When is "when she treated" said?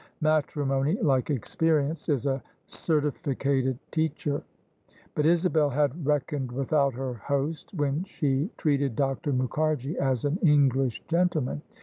7.75-8.95